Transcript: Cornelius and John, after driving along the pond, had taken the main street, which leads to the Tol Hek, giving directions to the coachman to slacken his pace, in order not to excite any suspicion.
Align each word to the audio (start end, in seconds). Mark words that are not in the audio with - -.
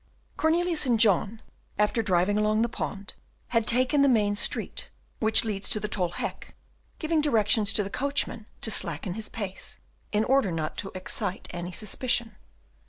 Cornelius 0.35 0.87
and 0.87 0.99
John, 0.99 1.43
after 1.77 2.01
driving 2.01 2.35
along 2.35 2.63
the 2.63 2.67
pond, 2.67 3.13
had 3.49 3.67
taken 3.67 4.01
the 4.01 4.09
main 4.09 4.35
street, 4.35 4.89
which 5.19 5.45
leads 5.45 5.69
to 5.69 5.79
the 5.79 5.87
Tol 5.87 6.09
Hek, 6.13 6.55
giving 6.97 7.21
directions 7.21 7.71
to 7.73 7.83
the 7.83 7.89
coachman 7.91 8.47
to 8.61 8.71
slacken 8.71 9.13
his 9.13 9.29
pace, 9.29 9.77
in 10.11 10.23
order 10.23 10.51
not 10.51 10.75
to 10.77 10.91
excite 10.95 11.47
any 11.51 11.71
suspicion. 11.71 12.35